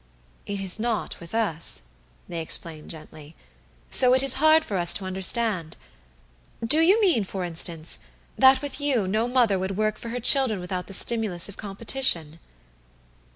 "It 0.47 0.59
is 0.59 0.79
not 0.79 1.19
with 1.19 1.35
us," 1.35 1.83
they 2.27 2.41
explained 2.41 2.89
gently, 2.89 3.35
"so 3.91 4.15
it 4.15 4.23
is 4.23 4.33
hard 4.41 4.65
for 4.65 4.77
us 4.77 4.95
to 4.95 5.05
understand. 5.05 5.77
Do 6.65 6.79
you 6.79 6.99
mean, 6.99 7.23
for 7.23 7.43
instance, 7.43 7.99
that 8.35 8.63
with 8.63 8.81
you 8.81 9.07
no 9.07 9.27
mother 9.27 9.59
would 9.59 9.77
work 9.77 9.99
for 9.99 10.09
her 10.09 10.19
children 10.19 10.59
without 10.59 10.87
the 10.87 10.95
stimulus 10.95 11.49
of 11.49 11.55
competition?" 11.57 12.39